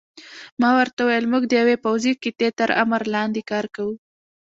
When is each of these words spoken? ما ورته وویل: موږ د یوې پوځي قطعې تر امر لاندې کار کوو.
ما 0.61 0.69
ورته 0.77 0.99
وویل: 1.03 1.25
موږ 1.31 1.43
د 1.47 1.53
یوې 1.61 1.75
پوځي 1.85 2.11
قطعې 2.21 2.49
تر 2.59 2.69
امر 2.83 3.01
لاندې 3.13 3.41
کار 3.51 3.65
کوو. 3.75 3.95